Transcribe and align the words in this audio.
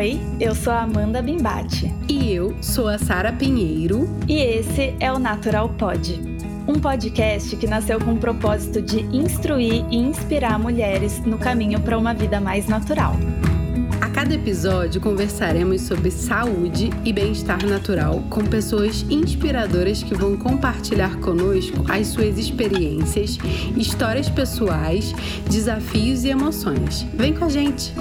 Oi, 0.00 0.18
eu 0.40 0.54
sou 0.54 0.72
a 0.72 0.80
Amanda 0.80 1.20
Bimbate. 1.20 1.92
E 2.08 2.32
eu 2.32 2.56
sou 2.62 2.88
a 2.88 2.96
Sara 2.96 3.34
Pinheiro. 3.34 4.08
E 4.26 4.38
esse 4.38 4.94
é 4.98 5.12
o 5.12 5.18
Natural 5.18 5.68
Pod, 5.68 6.18
um 6.66 6.80
podcast 6.80 7.54
que 7.54 7.66
nasceu 7.66 8.00
com 8.00 8.14
o 8.14 8.16
propósito 8.16 8.80
de 8.80 9.00
instruir 9.14 9.84
e 9.90 9.98
inspirar 9.98 10.58
mulheres 10.58 11.20
no 11.26 11.36
caminho 11.36 11.78
para 11.82 11.98
uma 11.98 12.14
vida 12.14 12.40
mais 12.40 12.66
natural. 12.66 13.14
A 14.00 14.08
cada 14.08 14.32
episódio 14.32 15.02
conversaremos 15.02 15.82
sobre 15.82 16.10
saúde 16.10 16.88
e 17.04 17.12
bem-estar 17.12 17.62
natural 17.66 18.22
com 18.30 18.42
pessoas 18.42 19.04
inspiradoras 19.10 20.02
que 20.02 20.14
vão 20.14 20.34
compartilhar 20.34 21.14
conosco 21.20 21.84
as 21.90 22.06
suas 22.06 22.38
experiências, 22.38 23.36
histórias 23.76 24.30
pessoais, 24.30 25.12
desafios 25.50 26.24
e 26.24 26.30
emoções. 26.30 27.06
Vem 27.12 27.34
com 27.34 27.44
a 27.44 27.50
gente! 27.50 27.92